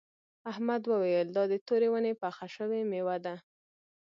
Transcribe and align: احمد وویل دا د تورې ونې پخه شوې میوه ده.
احمد 0.51 0.83
وویل 0.87 1.27
دا 1.37 1.43
د 1.51 1.53
تورې 1.67 1.87
ونې 1.91 2.13
پخه 2.21 2.45
شوې 2.55 2.81
میوه 2.91 3.15
ده. 3.25 3.35